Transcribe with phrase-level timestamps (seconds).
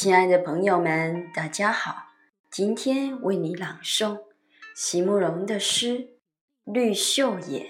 [0.00, 2.12] 亲爱的朋友们，大家好！
[2.52, 4.20] 今天为你朗诵
[4.72, 5.98] 席慕容的诗
[6.72, 7.66] 《绿袖眼》。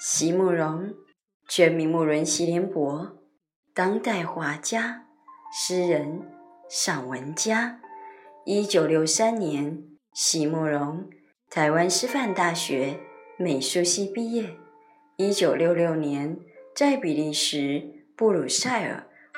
[0.00, 0.94] 席慕容，
[1.46, 3.18] 全名慕容席联博，
[3.74, 5.04] 当代画家、
[5.52, 6.22] 诗人、
[6.70, 7.82] 散文家。
[8.46, 9.84] 一九六三年，
[10.14, 11.10] 席慕容
[11.50, 12.98] 台湾师范大学
[13.36, 14.56] 美术系毕业。
[15.18, 16.38] 一九六六年，
[16.74, 19.06] 在比利时布鲁塞尔。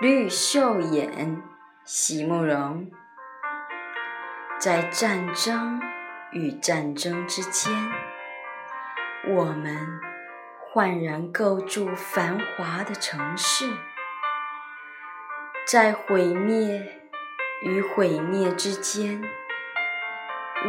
[0.00, 1.42] 绿袖眼，
[1.82, 2.88] 席慕容。
[4.60, 5.80] 在战争
[6.30, 7.72] 与战争之间，
[9.26, 10.00] 我们
[10.60, 13.66] 焕然构筑繁华的城市；
[15.66, 17.00] 在毁灭
[17.62, 19.20] 与毁灭之间，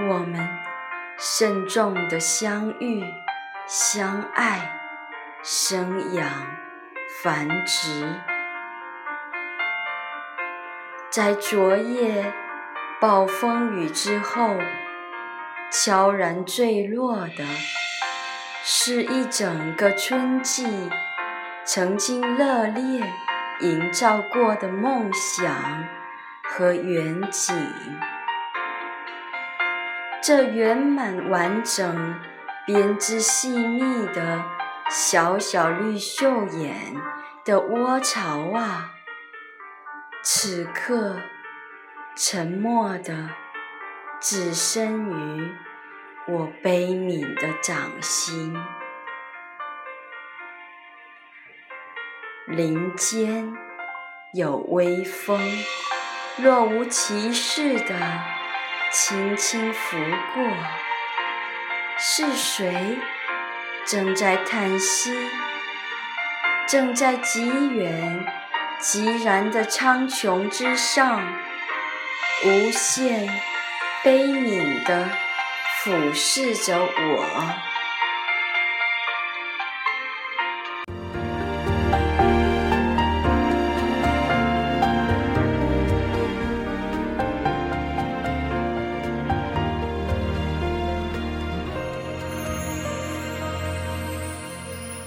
[0.09, 0.50] 我们
[1.20, 3.06] 慎重的相遇、
[3.68, 4.80] 相爱、
[5.44, 6.28] 生养、
[7.22, 8.39] 繁殖。
[11.12, 12.31] 在昨夜
[13.02, 14.53] 暴风雨之后，
[15.72, 17.44] 悄然坠落的，
[18.64, 20.68] 是一整个春季
[21.66, 23.12] 曾经热烈
[23.62, 25.84] 营造过的梦想
[26.44, 27.56] 和远景。
[30.22, 32.19] 这圆满完整、
[32.68, 34.44] 编织细密的
[34.92, 36.96] 小小绿袖眼
[37.44, 38.92] 的窝巢啊！
[40.22, 41.22] 此刻，
[42.16, 43.30] 沉默的，
[44.19, 45.56] 置身于
[46.28, 48.53] 我悲悯的掌心。
[52.47, 53.53] 林间
[54.34, 55.40] 有微风，
[56.38, 57.96] 若无其事的
[58.91, 59.97] 轻轻拂
[60.34, 60.44] 过。
[61.97, 62.97] 是谁
[63.86, 65.30] 正在叹息？
[66.68, 68.25] 正在极远？
[68.80, 71.22] 极然的苍穹之上，
[72.46, 73.28] 无限
[74.04, 75.10] 悲悯地
[75.84, 77.69] 俯视着我。